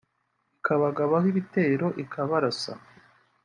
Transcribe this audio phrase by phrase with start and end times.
[0.57, 2.71] ikabagabaho ibitero ikabarasa